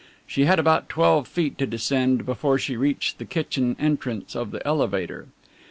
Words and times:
She 0.25 0.45
had 0.45 0.57
about 0.57 0.89
twelve 0.89 1.27
feet 1.27 1.59
to 1.59 1.67
descend 1.67 2.25
before 2.25 2.57
she 2.57 2.75
reached 2.75 3.19
the 3.19 3.25
kitchen 3.25 3.75
entrance 3.79 4.35
of 4.35 4.49
the 4.49 4.65
elevator. 4.65 5.27